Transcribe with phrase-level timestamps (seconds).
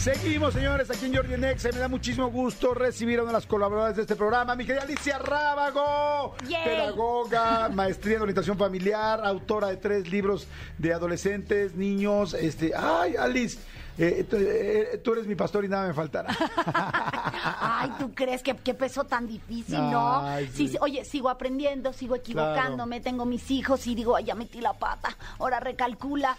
[0.00, 1.68] Seguimos, señores, aquí en Jordi en Exa.
[1.72, 4.82] Me da muchísimo gusto recibir a una de las colaboradoras de este programa, mi querida
[4.82, 10.46] Alicia Rábago, pedagoga, maestría en orientación familiar, autora de tres libros
[10.78, 12.32] de adolescentes, niños.
[12.32, 13.58] Este, ay, Alice,
[13.98, 16.34] eh, tú, eh, tú eres mi pastor y nada me faltará.
[17.60, 20.20] Ay, ¿tú crees que qué peso tan difícil, no?
[20.26, 20.68] Ay, Sí, sí.
[20.68, 24.72] sí, oye, sigo aprendiendo, sigo equivocándome, tengo mis hijos y digo, ay, ya metí la
[24.72, 26.36] pata, ahora recalcula.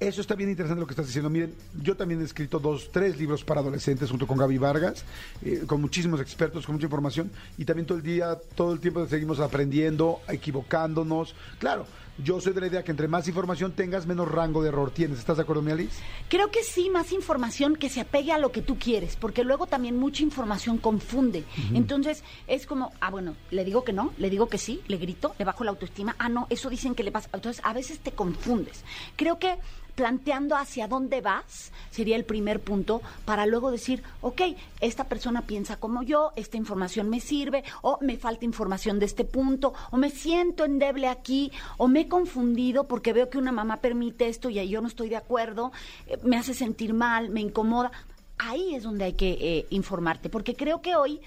[0.00, 1.30] Eso está bien interesante lo que estás diciendo.
[1.30, 5.04] Miren, yo también he escrito dos, tres libros para adolescentes junto con Gaby Vargas,
[5.42, 9.06] eh, con muchísimos expertos, con mucha información, y también todo el día, todo el tiempo
[9.06, 11.34] seguimos aprendiendo, equivocándonos.
[11.58, 11.86] Claro,
[12.18, 15.18] yo soy de la idea que entre más información tengas, menos rango de error tienes.
[15.18, 16.02] ¿Estás de acuerdo, mi Alice?
[16.28, 19.66] Creo que sí, más información que se apegue a lo que tú quieres, porque luego
[19.66, 21.44] también mucha información confunde.
[21.72, 25.34] Entonces es como, ah, bueno, le digo que no, le digo que sí, le grito,
[25.38, 27.28] le bajo la autoestima, ah, no, eso dicen que le pasa.
[27.32, 28.84] Entonces a veces te confundes.
[29.16, 29.58] Creo que
[29.94, 34.42] planteando hacia dónde vas sería el primer punto para luego decir, ok,
[34.80, 39.24] esta persona piensa como yo, esta información me sirve, o me falta información de este
[39.24, 43.78] punto, o me siento endeble aquí, o me he confundido porque veo que una mamá
[43.78, 45.72] permite esto y yo no estoy de acuerdo,
[46.06, 47.92] eh, me hace sentir mal, me incomoda.
[48.38, 51.20] Ahí es donde hay que eh, informarte, porque creo que hoy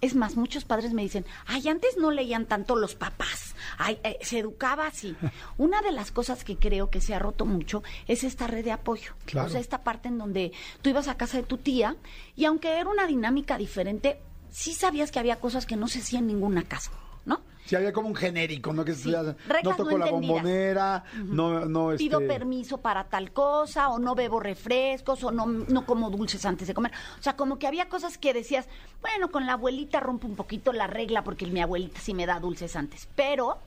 [0.00, 4.18] es más, muchos padres me dicen, ay, antes no leían tanto los papás, ay, eh,
[4.22, 5.16] se educaba así.
[5.58, 8.72] Una de las cosas que creo que se ha roto mucho es esta red de
[8.72, 9.14] apoyo.
[9.24, 9.48] Claro.
[9.48, 11.96] O sea, esta parte en donde tú ibas a casa de tu tía
[12.36, 14.20] y aunque era una dinámica diferente,
[14.50, 16.90] sí sabías que había cosas que no se hacían en ninguna casa,
[17.24, 17.40] ¿no?
[17.66, 18.84] Si había como un genérico, ¿no?
[18.84, 22.04] Que se- no reglas toco no la bombonera, no, no, este...
[22.04, 26.68] Pido permiso para tal cosa, o no bebo refrescos, o no, no como dulces antes
[26.68, 26.92] de comer.
[27.18, 28.66] O sea, como que había cosas que decías,
[29.00, 32.38] bueno, con la abuelita rompo un poquito la regla porque mi abuelita sí me da
[32.38, 33.08] dulces antes.
[33.16, 33.58] Pero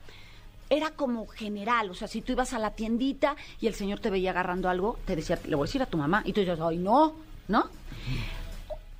[0.70, 4.08] era como general, o sea, si tú ibas a la tiendita y el señor te
[4.08, 6.58] veía agarrando algo, te decía, le voy a decir a tu mamá, y tú dices,
[6.60, 7.12] ay, no,
[7.48, 7.68] ¿no?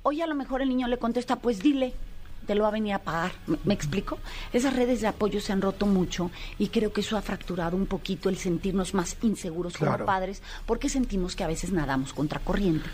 [0.03, 1.93] Hoy a lo mejor el niño le contesta, pues dile,
[2.45, 3.31] te lo va a venir a pagar.
[3.47, 4.17] ¿Me, me explico?
[4.53, 7.85] Esas redes de apoyo se han roto mucho y creo que eso ha fracturado un
[7.85, 9.93] poquito el sentirnos más inseguros Claro.
[9.93, 12.89] como padres porque sentimos que a veces nadamos contra corriente.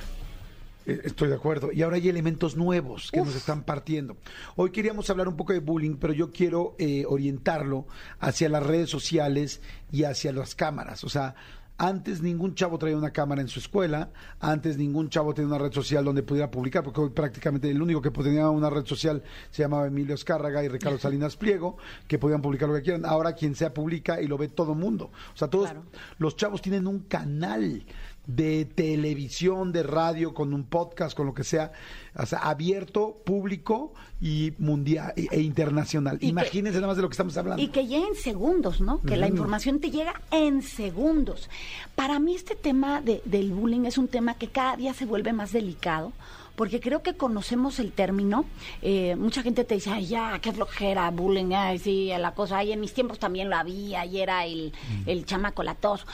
[0.86, 1.72] Eh, Estoy de acuerdo.
[1.74, 3.28] Y ahora hay elementos nuevos que Uf.
[3.28, 4.16] nos están partiendo.
[4.56, 7.88] Hoy queríamos hablar un poco de bullying, pero yo quiero eh, orientarlo
[8.20, 9.60] hacia las redes sociales
[9.92, 11.04] y hacia las cámaras.
[11.04, 11.36] O sea,
[11.78, 15.72] antes ningún chavo traía una cámara en su escuela, antes ningún chavo tenía una red
[15.72, 19.22] social donde pudiera publicar, porque hoy prácticamente el único que tenía una red social
[19.52, 21.78] se llamaba Emilio Escárraga y Ricardo Salinas Pliego,
[22.08, 23.06] que podían publicar lo que quieran.
[23.06, 25.12] Ahora quien sea publica y lo ve todo el mundo.
[25.34, 25.86] O sea, todos Claro.
[26.18, 27.84] los chavos tienen un canal
[28.28, 31.72] de televisión, de radio, con un podcast, con lo que sea,
[32.16, 36.18] o sea, abierto, público y mundial e, e internacional.
[36.18, 37.64] Y que- Imagínense nada más de lo que estamos hablando.
[37.64, 39.02] Y que llega en segundos, ¿no?
[39.02, 41.50] Que la información te llega en segundos.
[41.96, 45.32] Para mí este tema de- del bullying es un tema que cada día se vuelve
[45.34, 46.12] más delicado.
[46.58, 48.44] Porque creo que conocemos el término.
[48.82, 52.58] Eh, mucha gente te dice, ay, ya, qué flojera, bullying, ay, sí, la cosa.
[52.58, 54.74] Ay, en mis tiempos también lo había, y era el,
[55.06, 56.08] el chamaco latoso.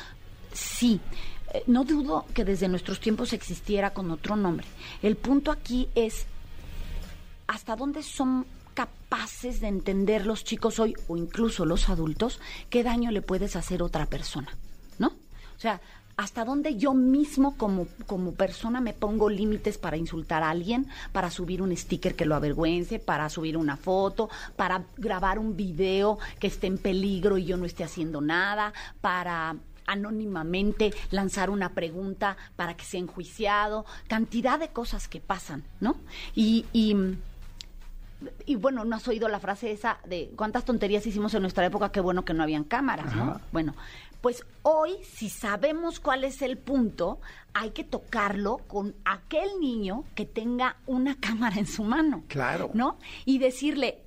[0.51, 0.99] Sí,
[1.53, 4.65] eh, no dudo que desde nuestros tiempos existiera con otro nombre.
[5.01, 6.25] El punto aquí es
[7.47, 12.39] hasta dónde son capaces de entender los chicos hoy o incluso los adultos
[12.71, 14.49] qué daño le puedes hacer a otra persona,
[14.97, 15.09] ¿no?
[15.09, 15.79] O sea,
[16.17, 21.31] hasta dónde yo mismo como, como persona me pongo límites para insultar a alguien, para
[21.31, 26.47] subir un sticker que lo avergüence, para subir una foto, para grabar un video que
[26.47, 29.55] esté en peligro y yo no esté haciendo nada, para
[29.85, 35.95] anónimamente lanzar una pregunta para que sea enjuiciado, cantidad de cosas que pasan, ¿no?
[36.35, 36.95] Y, y,
[38.45, 41.91] y bueno, no has oído la frase esa de cuántas tonterías hicimos en nuestra época,
[41.91, 43.23] qué bueno que no habían cámaras, ¿no?
[43.23, 43.41] Ajá.
[43.51, 43.75] Bueno,
[44.23, 47.19] pues hoy, si sabemos cuál es el punto,
[47.53, 52.23] hay que tocarlo con aquel niño que tenga una cámara en su mano.
[52.29, 52.71] Claro.
[52.73, 52.97] ¿No?
[53.25, 54.01] Y decirle,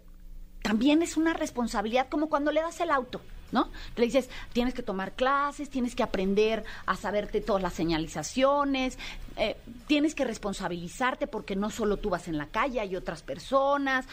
[0.62, 3.20] también es una responsabilidad como cuando le das el auto.
[3.52, 3.70] ¿No?
[3.96, 8.98] Le dices, tienes que tomar clases, tienes que aprender a saberte todas las señalizaciones,
[9.36, 9.56] eh,
[9.86, 14.06] tienes que responsabilizarte porque no solo tú vas en la calle, hay otras personas.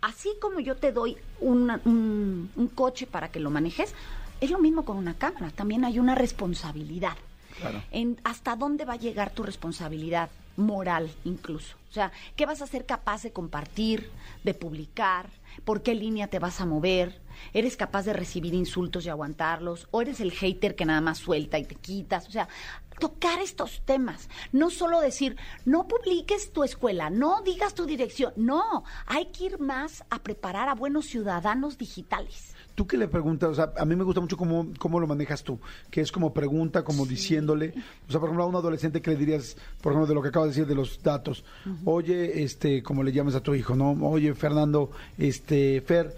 [0.00, 3.94] Así como yo te doy una- un, un coche para que lo manejes,
[4.40, 7.16] es lo mismo con una cámara, también hay una responsabilidad.
[7.58, 7.82] Claro.
[7.90, 11.76] En hasta dónde va a llegar tu responsabilidad moral incluso.
[11.90, 14.10] O sea, ¿qué vas a ser capaz de compartir,
[14.44, 15.30] de publicar?
[15.64, 17.20] ¿Por qué línea te vas a mover?
[17.52, 19.88] ¿Eres capaz de recibir insultos y aguantarlos?
[19.90, 22.28] ¿O eres el hater que nada más suelta y te quitas?
[22.28, 22.48] O sea,
[22.98, 24.28] tocar estos temas.
[24.52, 28.32] No solo decir, no publiques tu escuela, no digas tu dirección.
[28.36, 32.54] No, hay que ir más a preparar a buenos ciudadanos digitales.
[32.74, 33.48] ¿Tú qué le preguntas?
[33.48, 35.58] O sea, a mí me gusta mucho cómo, cómo lo manejas tú,
[35.90, 37.72] que es como pregunta, como diciéndole,
[38.06, 40.28] o sea, por ejemplo, a un adolescente que le dirías, por ejemplo, de lo que
[40.28, 41.42] acabas de decir de los datos,
[41.86, 43.92] oye, este, como le llamas a tu hijo, ¿no?
[44.06, 46.14] Oye, Fernando, este, Fer,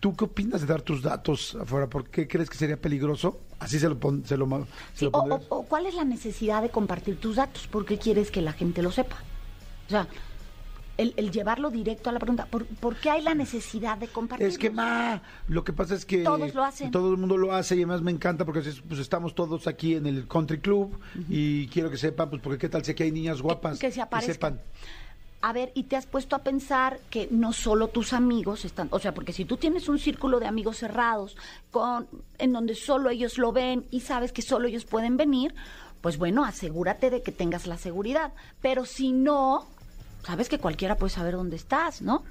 [0.00, 1.86] ¿tú qué opinas de dar tus datos afuera?
[1.86, 3.38] ¿Por qué crees que sería peligroso?
[3.60, 4.64] Así se lo, pon- se lo, se
[4.94, 7.66] Sí, lo o, cuál es la necesidad de compartir tus datos?
[7.66, 9.16] ¿Por qué quieres que la gente lo sepa?
[9.86, 10.08] O sea,
[10.96, 14.46] el, el llevarlo directo a la pregunta, ¿por, por qué hay la necesidad de compartir?
[14.46, 16.22] Es que, ma, lo que pasa es que...
[16.22, 16.90] Todos lo hacen.
[16.90, 19.94] Todo el mundo lo hace y además me encanta porque es- pues, estamos todos aquí
[19.94, 20.98] en el country club
[21.28, 23.98] y quiero que sepan, pues porque qué tal sé que hay niñas guapas que se
[23.98, 24.34] y aparezcan.
[24.34, 24.60] sepan.
[25.42, 28.98] A ver, y te has puesto a pensar que no solo tus amigos están, o
[28.98, 31.36] sea, porque si tú tienes un círculo de amigos cerrados,
[31.70, 32.06] con,
[32.38, 35.54] en donde solo ellos lo ven y sabes que solo ellos pueden venir,
[36.02, 38.32] pues bueno, asegúrate de que tengas la seguridad.
[38.60, 39.66] Pero si no,
[40.26, 42.22] sabes que cualquiera puede saber dónde estás, ¿no?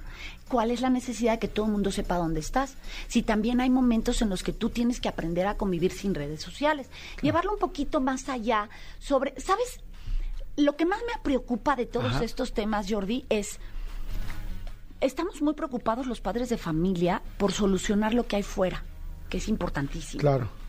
[0.48, 2.76] ¿Cuál es la necesidad de que todo el mundo sepa dónde estás?
[3.08, 6.42] Si también hay momentos en los que tú tienes que aprender a convivir sin redes
[6.42, 6.88] sociales,
[7.22, 8.68] llevarlo un poquito más allá
[8.98, 9.80] sobre, ¿sabes?
[10.56, 12.24] Lo que más me preocupa de todos Ajá.
[12.24, 13.60] estos temas, Jordi, es
[15.00, 18.84] estamos muy preocupados los padres de familia por solucionar lo que hay fuera,
[19.28, 20.20] que es importantísimo.
[20.20, 20.59] Claro.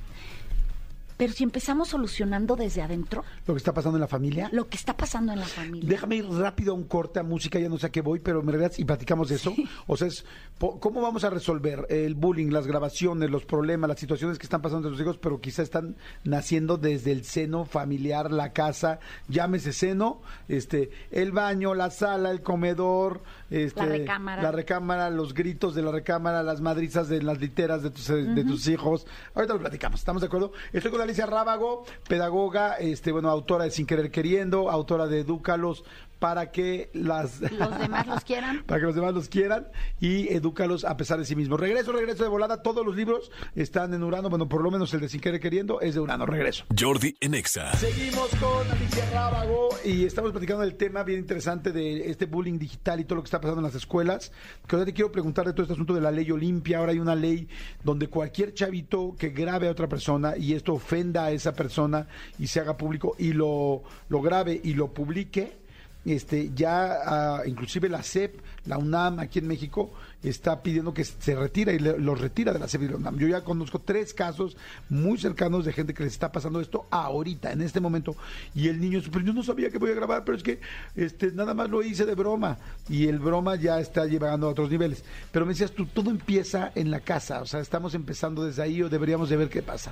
[1.21, 4.49] Pero si empezamos solucionando desde adentro, Lo que está pasando en la familia.
[4.51, 5.87] lo que está pasando en la familia.
[5.87, 8.41] Déjame ir rápido a un corte a música, ya no sé a qué voy, pero
[8.41, 9.53] me regresas y platicamos de eso.
[9.85, 10.25] O sea, es,
[10.57, 14.87] ¿cómo vamos a resolver el bullying, las grabaciones, los problemas, las situaciones que están pasando
[14.87, 20.23] entre los hijos, pero quizá están naciendo desde el seno familiar, la casa, llámese seno,
[20.47, 23.21] este, el baño, la sala, el comedor,
[23.51, 24.41] este, La recámara.
[24.41, 28.43] la recámara, los gritos de la recámara, las madrizas de las literas de tus, de
[28.43, 29.05] tus hijos.
[29.35, 30.51] Ahorita lo platicamos, ¿estamos de acuerdo?
[30.73, 35.83] Estoy con Alicia Rábago, pedagoga, este, bueno, autora de Sin Querer Queriendo, autora de Edúcalos
[36.21, 38.63] para que las Los demás los quieran.
[38.67, 39.69] para que los demás los quieran
[39.99, 41.59] y edúcalos a pesar de sí mismos.
[41.59, 42.61] Regreso, regreso de volada.
[42.61, 44.29] Todos los libros están en Urano.
[44.29, 46.27] Bueno, por lo menos el de Sin Querer Queriendo es de Urano.
[46.27, 46.65] Regreso.
[46.79, 47.73] Jordi en Exa.
[47.73, 52.99] Seguimos con Alicia Rábago y estamos platicando del tema bien interesante de este bullying digital
[52.99, 54.31] y todo lo que está pasando en las escuelas.
[54.67, 56.77] Que ahora te quiero preguntar de todo este asunto de la ley Olimpia.
[56.77, 57.47] Ahora hay una ley
[57.83, 62.07] donde cualquier chavito que grabe a otra persona y esto ofenda a esa persona
[62.37, 65.60] y se haga público y lo, lo grabe y lo publique,
[66.05, 69.91] este ya ah, inclusive la CEP, la UNAM aquí en México
[70.23, 73.17] está pidiendo que se retira y le- los retira de la CEP y la UNAM.
[73.17, 74.55] Yo ya conozco tres casos
[74.89, 78.15] muy cercanos de gente que les está pasando esto ahorita, en este momento,
[78.55, 80.59] y el niño, pero yo no sabía que voy a grabar, pero es que
[80.95, 82.57] este nada más lo hice de broma
[82.89, 85.03] y el broma ya está llevando a otros niveles.
[85.31, 88.81] Pero me decías tú, todo empieza en la casa, o sea, estamos empezando desde ahí
[88.81, 89.91] o deberíamos de ver qué pasa.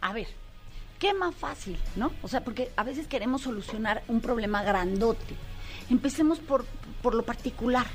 [0.00, 0.26] A ver,
[1.00, 2.12] ¿qué más fácil, no?
[2.22, 5.34] O sea, porque a veces queremos solucionar un problema grandote.
[5.90, 6.64] Empecemos por,
[7.02, 7.86] por lo particular.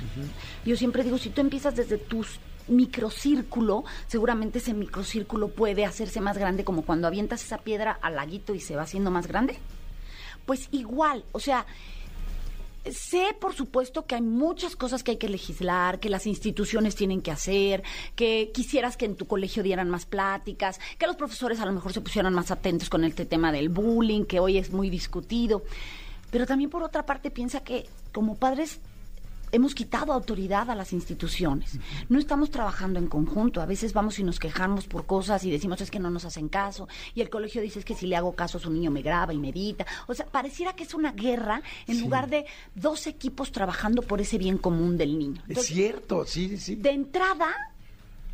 [0.66, 2.26] Yo siempre digo, si tú empiezas desde tu
[2.68, 8.54] microcírculo, seguramente ese microcírculo puede hacerse más grande como cuando avientas esa piedra al laguito
[8.54, 9.58] y se va haciendo más grande.
[10.46, 11.66] Pues igual, o sea,
[12.92, 17.22] Sé, por supuesto, que hay muchas cosas que hay que legislar, que las instituciones tienen
[17.22, 17.84] que hacer,
[18.16, 21.92] que quisieras que en tu colegio dieran más pláticas, que los profesores a lo mejor
[21.92, 25.64] se pusieran más atentos con este tema del bullying, que hoy es muy discutido.
[26.32, 28.80] Pero también, por otra parte, piensa que como padres
[29.52, 31.80] hemos quitado autoridad a las instituciones.
[32.08, 33.62] No estamos trabajando en conjunto.
[33.62, 36.50] A veces vamos y nos quejamos por cosas y decimos es que no nos hacen
[36.50, 36.88] caso.
[37.16, 39.34] Y el colegio dice es que si le hago caso a su niño me graba
[39.34, 39.86] y medita.
[40.08, 42.46] O sea, pareciera que es una guerra en lugar de
[42.76, 45.42] dos equipos trabajando por ese bien común del niño.
[45.48, 46.76] Es cierto, sí, sí.
[46.76, 47.48] de entrada,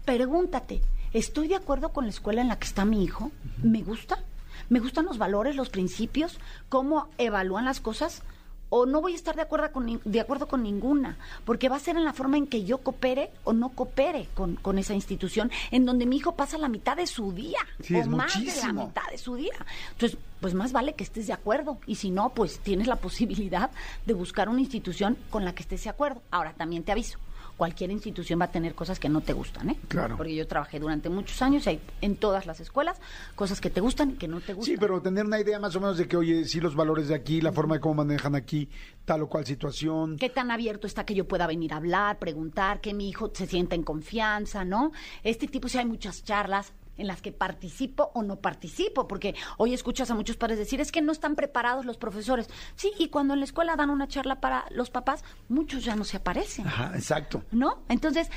[0.04, 0.82] pregúntate,
[1.14, 3.32] ¿estoy de acuerdo con la escuela en la que está mi hijo?
[3.64, 4.24] ¿Me gusta?
[4.70, 6.40] ¿Me gustan los valores, los principios?
[6.70, 8.24] ¿Cómo evalúan las cosas?
[8.70, 11.18] ¿O no voy a estar de acuerdo con, de acuerdo con ninguna?
[11.46, 14.56] Porque va a ser en la forma en que yo coopere o no coopere con,
[14.56, 18.08] con esa institución, en donde mi hijo pasa la mitad de su día, Sí, o
[18.08, 19.54] más de la mitad de su día.
[19.92, 21.78] Entonces, pues más vale que estés de acuerdo.
[21.86, 23.70] Y si no, pues tienes la posibilidad
[24.06, 26.24] de buscar una institución con la que estés de acuerdo.
[26.32, 27.20] Ahora, también te aviso,
[27.58, 29.78] cualquier institución va a tener cosas que no te gustan, ¿eh?
[29.88, 30.18] Claro.
[30.18, 33.00] Porque yo trabajé durante muchos años y hay en todas las escuelas
[33.36, 34.76] cosas que te gustan y que no te gustan.
[34.76, 37.16] Sí, pero tener una idea más o menos de que, oye, sí, los valores de
[37.16, 38.70] aquí, la forma de cómo manejan aquí
[39.06, 40.18] tal o cual situación.
[40.18, 43.46] qué tan abierto está que yo pueda venir a hablar, preguntar, que mi hijo se
[43.46, 44.92] sienta en confianza, ¿no?
[45.24, 49.74] Este tipo, si hay muchas charlas en las que participo o no participo, porque hoy
[49.74, 52.50] escuchas a muchos padres decir, es que no están preparados los profesores.
[52.76, 56.04] Sí, y cuando en la escuela dan una charla para los papás, muchos ya no
[56.04, 56.68] se aparecen.
[56.68, 57.44] Ajá, exacto.
[57.52, 57.80] ¿No?
[57.90, 58.30] Entonces,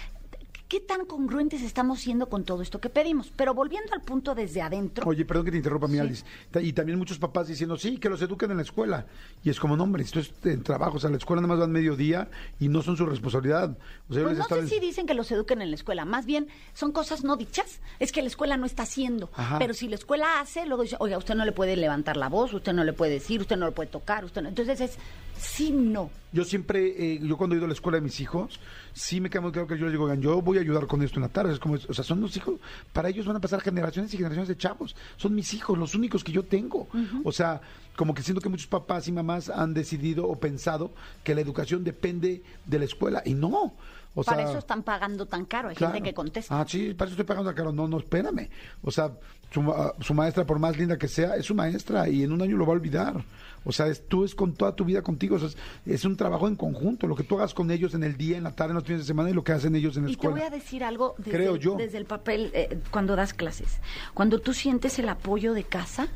[0.69, 3.33] ¿qué tan congruentes estamos siendo con todo esto que pedimos?
[3.35, 5.09] Pero volviendo al punto desde adentro.
[5.09, 6.25] Oye, perdón que te interrumpa, mi Alice.
[6.51, 9.07] Ta- Y también muchos papás diciendo, sí, que los eduquen en la escuela.
[9.43, 10.99] Y es como, no, hombre, esto es en trabajo.
[10.99, 12.29] O sea, la escuela nada más van mediodía
[12.61, 13.77] y no son su responsabilidad.
[14.11, 16.49] O sea, Pues no sé si dicen que los eduquen en la escuela, más bien
[16.75, 19.59] son cosas no dichas, es que la escuela no está haciendo, Ajá.
[19.59, 22.53] pero si la escuela hace, luego dice, oiga, usted no le puede levantar la voz,
[22.53, 24.49] usted no le puede decir, usted no le puede tocar, usted no.
[24.49, 24.99] Entonces es
[25.39, 26.11] sí, no.
[26.33, 28.61] Yo siempre, eh, yo cuando he ido a la escuela de mis hijos,
[28.93, 31.03] sí me queda muy claro que yo les digo, oigan, yo voy a ayudar con
[31.03, 31.53] esto en la tarde.
[31.53, 32.61] Es como, o sea, son los hijos,
[32.93, 34.97] para ellos van a pasar generaciones y generaciones de chavos.
[35.17, 36.88] Son mis hijos, los únicos que yo tengo.
[37.25, 37.61] O sea,
[37.97, 40.93] como que siento que muchos papás y mamás han decidido o pensado
[41.25, 43.23] que la educación depende de la escuela.
[43.25, 43.75] Y no.
[44.21, 45.95] O Para sea, eso están pagando tan caro, hay Claro.
[45.95, 46.59] gente que contesta.
[46.61, 47.71] Ah, sí, para eso estoy pagando caro.
[47.71, 48.49] No, no, espérame.
[48.83, 49.13] O sea,
[49.53, 52.43] su, ma- su maestra, por más linda que sea, es su maestra y en un
[52.43, 53.23] año lo va a olvidar.
[53.65, 55.37] O sea, es, tú es con toda tu vida contigo.
[55.37, 55.57] O sea, es,
[55.87, 57.07] es un trabajo en conjunto.
[57.07, 59.03] Lo que tú hagas con ellos en el día, en la tarde, en los fines
[59.03, 60.37] de semana y lo que hacen ellos en la Y te escuela.
[60.37, 61.77] voy a decir algo desde, Creo yo.
[61.77, 63.79] desde el papel eh, cuando das clases.
[64.15, 66.09] Cuando tú sientes el apoyo de casa,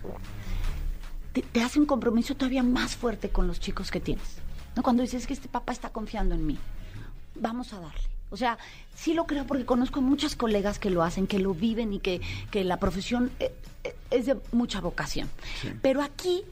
[1.33, 4.39] te, te hace un compromiso todavía más fuerte con los chicos que tienes.
[4.75, 4.83] ¿No?
[4.83, 6.59] Cuando dices que este papá está confiando en mí,
[7.35, 8.01] vamos a darle.
[8.31, 8.57] O sea,
[8.95, 12.21] sí lo creo porque conozco muchas colegas que lo hacen, que lo viven y que,
[12.51, 13.53] que la profesión eh,
[13.85, 15.29] eh, es de mucha vocación.
[15.83, 16.43] Pero aquí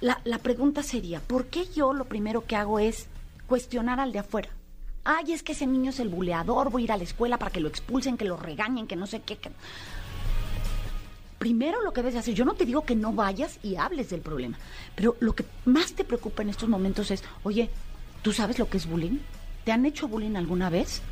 [0.00, 3.06] la, la pregunta sería, ¿por qué yo lo primero que hago es
[3.48, 4.50] cuestionar al de afuera?
[5.02, 7.50] Ay, es que ese niño es el buleador, voy a ir a la escuela para
[7.50, 9.36] que lo expulsen, que lo regañen, que no sé qué.
[9.36, 9.50] que-
[11.38, 14.20] Primero lo que debes hacer, yo no te digo que no vayas y hables del
[14.20, 14.58] problema,
[14.94, 17.70] pero lo que más te preocupa en estos momentos es, oye,
[18.22, 19.18] ¿tú sabes lo que es bullying?
[19.64, 21.02] ¿Te han hecho bullying alguna vez?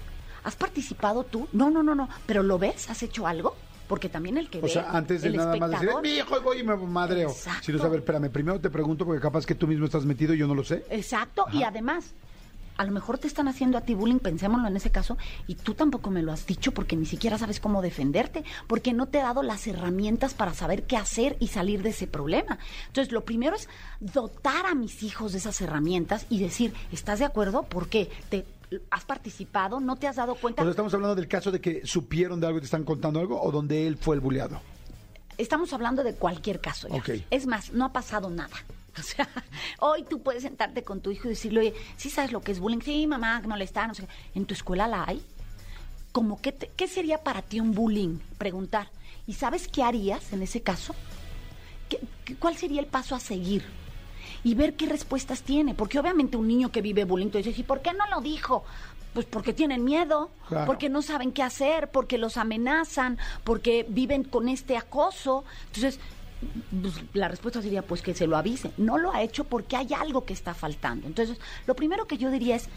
[0.44, 1.48] ¿Has participado tú?
[1.52, 2.88] No, no, no, no, pero ¿lo ves?
[2.90, 3.56] ¿Has hecho algo?
[3.88, 6.02] Porque también el que O ve, sea, antes de el nada más decir, "Eh, espectador-
[6.02, 7.30] mi hijo, voy y me madreo.
[7.30, 7.62] Exacto.
[7.64, 10.34] Si no, a ver, espérame, primero te pregunto porque capaz que tú mismo estás metido
[10.34, 10.84] y yo no lo sé.
[10.90, 12.12] Exacto, y además,
[12.78, 15.74] a lo mejor te están haciendo a ti bullying, pensémoslo en ese caso, y tú
[15.74, 19.22] tampoco me lo has dicho porque ni siquiera sabes cómo defenderte, porque no te he
[19.22, 22.58] dado las herramientas para saber qué hacer y salir de ese problema.
[22.86, 23.68] Entonces, lo primero es
[24.00, 27.64] dotar a mis hijos de esas herramientas y decir, ¿estás de acuerdo?
[27.64, 28.10] ¿Por qué?
[28.30, 28.46] ¿Te
[28.90, 29.80] has participado?
[29.80, 30.62] ¿No te has dado cuenta?
[30.62, 33.18] O sea, estamos hablando del caso de que supieron de algo y te están contando
[33.18, 34.60] algo o donde él fue el buleado.
[35.36, 36.88] Estamos hablando de cualquier caso.
[36.88, 37.02] ya.
[37.30, 38.56] Es más, no ha pasado nada.
[39.00, 39.28] O sea,
[39.80, 42.60] hoy tú puedes sentarte con tu hijo y decirle, oye, ¿sí sabes lo que es
[42.60, 42.80] bullying?
[42.80, 44.08] Sí, mamá, molestar, no sé qué.
[44.34, 45.22] ¿En tu escuela la hay?
[46.12, 48.18] Como te- ¿Qué sería para ti un bullying?
[48.38, 48.90] Preguntar.
[49.26, 50.94] ¿Y sabes qué harías en ese caso?
[51.88, 53.64] ¿Qué- qué- ¿Cuál sería el paso a seguir?
[54.44, 55.74] Y ver qué respuestas tiene.
[55.74, 58.64] Porque obviamente un niño que vive bullying, tú dices, ¿y por qué no lo dijo?
[59.14, 60.66] Pues porque tienen miedo, Claro.
[60.66, 65.44] porque no saben qué hacer, porque los amenazan, porque viven con este acoso.
[65.66, 65.98] Entonces,
[66.82, 68.72] pues, la respuesta sería pues que se lo avise.
[68.76, 71.06] No lo ha hecho porque hay algo que está faltando.
[71.06, 72.68] Entonces, lo primero que yo diría es,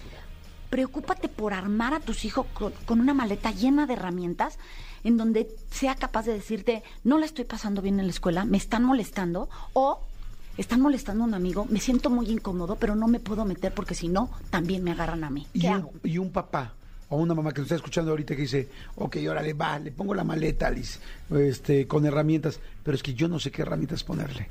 [0.70, 4.58] preocúpate por armar a tus hijos con, con una maleta llena de herramientas
[5.04, 8.58] en donde sea capaz de decirte, no la estoy pasando bien en la escuela, me
[8.58, 10.00] están molestando, o
[10.58, 13.96] están molestando a un amigo, me siento muy incómodo, pero no me puedo meter porque
[13.96, 15.48] si no, también me agarran a mí.
[16.04, 16.74] Y un papá
[17.12, 20.14] o una mamá que nos está escuchando ahorita que dice, ok, órale, va, le pongo
[20.14, 20.98] la maleta, Alice,
[21.30, 24.48] este, con herramientas, pero es que yo no sé qué herramientas ponerle.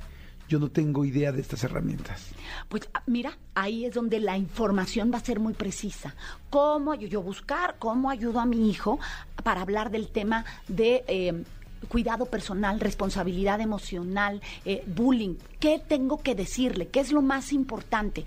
[0.46, 2.26] Yo no tengo idea de estas herramientas.
[2.68, 6.14] Pues ah, mira, ahí es donde la información va a ser muy precisa.
[6.50, 8.98] ¿Cómo yo, buscar, cómo ayudo a mi hijo
[9.42, 11.44] para hablar del tema de eh,
[11.88, 15.36] cuidado personal, responsabilidad emocional, eh, bullying?
[15.60, 16.88] ¿Qué tengo que decirle?
[16.88, 18.26] ¿Qué es lo más importante?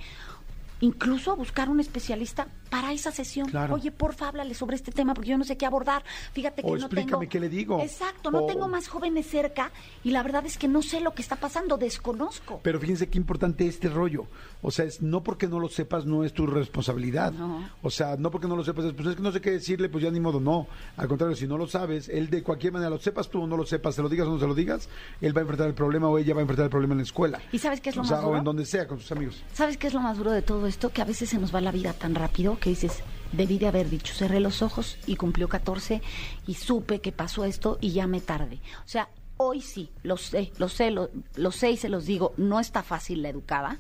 [0.84, 3.48] Incluso buscar un especialista para esa sesión.
[3.48, 3.76] Claro.
[3.76, 6.04] Oye, porfa, háblale sobre este tema porque yo no sé qué abordar.
[6.34, 7.30] Fíjate que O no explícame tengo...
[7.30, 7.80] qué le digo.
[7.80, 9.72] Exacto, no O- tengo más jóvenes cerca
[10.04, 12.60] y la verdad es que no sé lo que está pasando, desconozco.
[12.64, 14.26] Pero fíjense qué importante este rollo.
[14.62, 17.32] O sea, es no porque no lo sepas no es tu responsabilidad.
[17.32, 17.70] No.
[17.82, 19.88] O sea, no porque no lo sepas, es, pues es que no sé qué decirle,
[19.88, 20.68] pues ya ni modo, no.
[20.98, 23.56] Al contrario, si no lo sabes, él de cualquier manera, lo sepas tú o no
[23.56, 24.90] lo sepas, se lo digas o no se lo digas,
[25.22, 27.04] él va a enfrentar el problema o ella va a enfrentar el problema en la
[27.04, 27.40] escuela.
[27.54, 28.40] ¿Y sabes qué es lo o sea, más o duro?
[28.40, 29.42] en donde sea, con sus amigos.
[29.54, 30.73] ¿Sabes qué es lo más duro de todo esto?
[30.78, 33.90] Que a veces se nos va la vida tan rápido que dices, debí de haber
[33.90, 36.02] dicho, cerré los ojos y cumplió 14
[36.48, 38.56] y supe que pasó esto y ya me tardé.
[38.56, 42.34] O sea, hoy sí, lo sé, lo sé, lo, lo sé y se los digo,
[42.38, 43.78] no está fácil la educada.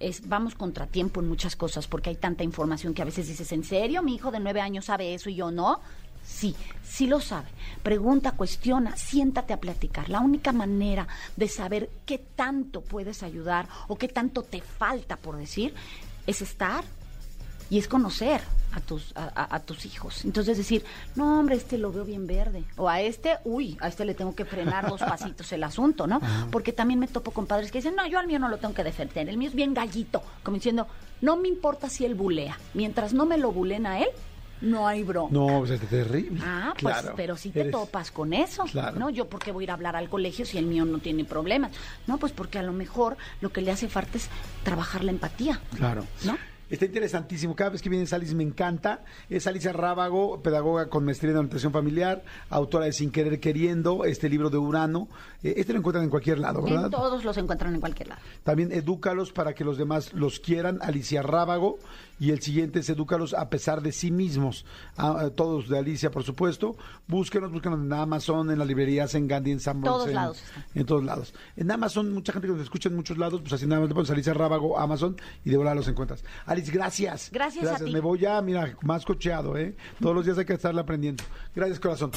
[0.00, 3.64] Es, vamos contratiempo en muchas cosas porque hay tanta información que a veces dices, ¿en
[3.64, 4.02] serio?
[4.02, 5.80] Mi hijo de nueve años sabe eso y yo no.
[6.24, 7.48] Sí, sí lo sabe.
[7.82, 10.08] Pregunta, cuestiona, siéntate a platicar.
[10.08, 15.36] La única manera de saber qué tanto puedes ayudar o qué tanto te falta por
[15.36, 15.74] decir
[16.26, 16.84] es estar
[17.70, 18.40] y es conocer
[18.72, 20.24] a tus, a, tus hijos.
[20.24, 22.64] Entonces decir, no, hombre, este lo veo bien verde.
[22.76, 26.20] O a este, uy, a este le tengo que frenar dos pasitos el asunto, ¿no?
[26.50, 28.74] Porque también me topo con padres que dicen, no, yo al mío no lo tengo
[28.74, 30.22] que defender, el mío es bien gallito.
[30.42, 30.86] Como diciendo,
[31.22, 32.58] no me importa si él bulea.
[32.74, 34.08] Mientras no me lo bulen a él,
[34.60, 35.32] no hay bronca.
[35.34, 36.40] No, pues es terrible.
[36.44, 37.14] Ah, pues, Claro.
[37.16, 38.98] pero si te Eres- topas con eso, Claro.
[38.98, 39.10] ¿no?
[39.10, 41.24] Yo, ¿por qué voy a ir a hablar al colegio si el mío no tiene
[41.24, 41.72] problemas?
[42.06, 44.28] No, pues porque a lo mejor lo que le hace falta es
[44.62, 46.04] trabajar la empatía, Claro.
[46.24, 46.36] ¿no?
[46.68, 47.54] Está interesantísimo.
[47.54, 49.04] Cada vez que viene Alice me encanta.
[49.30, 54.28] Es Alicia Rábago, pedagoga con maestría en orientación familiar, autora de Sin Querer Queriendo, este
[54.28, 55.08] libro de Urano.
[55.42, 56.86] Eh, Este lo encuentran en cualquier lado, ¿verdad?
[56.86, 58.20] En todos los encuentran en cualquier lado.
[58.42, 61.78] También edúcalos para que los demás los quieran, Alicia Rábago.
[62.18, 64.64] Y el siguiente es edúcalos a pesar de sí mismos.
[64.96, 66.74] Ah, eh, todos de Alicia, por supuesto.
[67.06, 69.96] Búsquenos, búsquenos en Amazon, en las librerías, en Gandhi, en Sanborns.
[69.96, 70.42] Todos en, lados.
[70.74, 71.34] En todos lados.
[71.56, 73.94] En Amazon, mucha gente que nos escucha en muchos lados, pues así nada más le
[73.94, 76.24] pones Alicia Rábago, Amazon, y de volada los encuentras.
[76.56, 77.28] Alice, gracias.
[77.30, 77.92] Gracias a ti.
[77.92, 79.76] Me voy ya, mira, más cocheado, ¿eh?
[80.00, 81.22] Todos los días hay que estarle aprendiendo.
[81.54, 82.12] Gracias, corazón.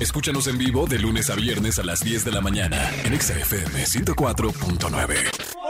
[0.00, 3.38] Escúchanos en vivo de lunes a viernes a las 10 de la mañana en Exa
[3.38, 5.61] FM 104.9.